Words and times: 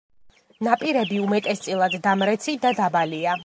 ნაპირები 0.67 1.21
უმეტესწილად 1.25 1.99
დამრეცი 2.09 2.59
და 2.65 2.77
დაბალია. 2.83 3.39